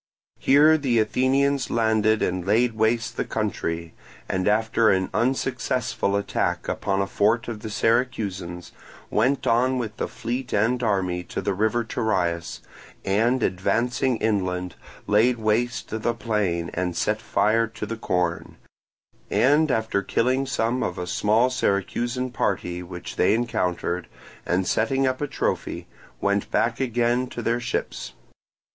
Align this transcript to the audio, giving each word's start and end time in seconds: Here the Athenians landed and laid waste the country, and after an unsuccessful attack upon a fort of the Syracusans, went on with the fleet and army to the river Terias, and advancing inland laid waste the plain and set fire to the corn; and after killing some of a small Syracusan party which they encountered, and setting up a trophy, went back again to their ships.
Here 0.39 0.79
the 0.79 0.97
Athenians 0.97 1.69
landed 1.69 2.23
and 2.23 2.43
laid 2.43 2.73
waste 2.73 3.17
the 3.17 3.23
country, 3.23 3.93
and 4.27 4.47
after 4.47 4.89
an 4.89 5.11
unsuccessful 5.13 6.15
attack 6.15 6.67
upon 6.67 7.03
a 7.03 7.05
fort 7.05 7.47
of 7.47 7.59
the 7.59 7.69
Syracusans, 7.69 8.71
went 9.11 9.45
on 9.45 9.77
with 9.77 9.97
the 9.97 10.07
fleet 10.07 10.53
and 10.53 10.81
army 10.81 11.21
to 11.25 11.39
the 11.39 11.53
river 11.53 11.83
Terias, 11.83 12.61
and 13.05 13.43
advancing 13.43 14.17
inland 14.17 14.73
laid 15.05 15.37
waste 15.37 15.89
the 15.89 16.15
plain 16.15 16.71
and 16.73 16.97
set 16.97 17.21
fire 17.21 17.67
to 17.67 17.85
the 17.85 17.95
corn; 17.95 18.57
and 19.29 19.69
after 19.69 20.01
killing 20.01 20.47
some 20.47 20.81
of 20.81 20.97
a 20.97 21.05
small 21.05 21.51
Syracusan 21.51 22.31
party 22.31 22.81
which 22.81 23.17
they 23.17 23.35
encountered, 23.35 24.07
and 24.47 24.65
setting 24.65 25.05
up 25.05 25.21
a 25.21 25.27
trophy, 25.27 25.85
went 26.19 26.49
back 26.49 26.79
again 26.79 27.27
to 27.27 27.43
their 27.43 27.59
ships. 27.59 28.13